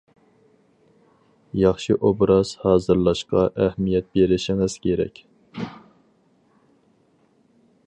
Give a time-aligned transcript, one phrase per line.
[1.63, 5.23] ياخشى ئوبراز ھازىرلاشقا ئەھمىيەت بېرىشىڭىز كېرەك.